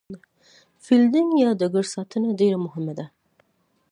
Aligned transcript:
فیلډینګ 0.83 1.31
یا 1.43 1.49
ډګر 1.59 1.85
ساتنه 1.95 2.29
ډېره 2.39 2.57
مهمه 2.65 2.93
ده. 2.99 3.05